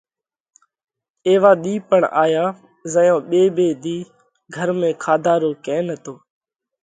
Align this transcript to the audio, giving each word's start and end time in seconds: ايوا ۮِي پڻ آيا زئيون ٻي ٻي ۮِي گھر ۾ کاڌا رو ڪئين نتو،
ايوا 1.29 1.51
ۮِي 1.63 1.73
پڻ 1.89 2.01
آيا 2.23 2.45
زئيون 2.93 3.21
ٻي 3.29 3.41
ٻي 3.55 3.67
ۮِي 3.83 3.97
گھر 4.55 4.67
۾ 4.79 4.89
کاڌا 5.03 5.33
رو 5.41 5.51
ڪئين 5.65 5.83
نتو، 5.89 6.13